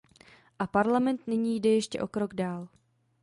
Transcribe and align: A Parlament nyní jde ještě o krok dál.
A 0.59 0.67
Parlament 0.67 1.27
nyní 1.27 1.59
jde 1.59 1.69
ještě 1.69 2.01
o 2.01 2.07
krok 2.07 2.33
dál. 2.33 2.67